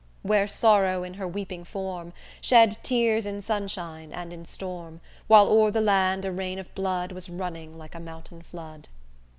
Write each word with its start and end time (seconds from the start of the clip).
_Where 0.25 0.49
sorrow 0.49 1.03
in 1.03 1.13
her 1.13 1.27
weeping 1.27 1.63
form, 1.63 2.11
Shed 2.41 2.79
tears 2.81 3.27
in 3.27 3.39
sunshine, 3.39 4.11
and 4.11 4.33
in 4.33 4.45
storm, 4.45 4.99
While 5.27 5.45
o'er 5.45 5.69
the 5.69 5.79
land, 5.79 6.25
a 6.25 6.31
reign 6.31 6.57
of 6.57 6.73
blood 6.73 7.11
Was 7.11 7.29
running 7.29 7.77
like 7.77 7.93
a 7.93 7.99
mountain 7.99 8.41
flood! 8.41 8.87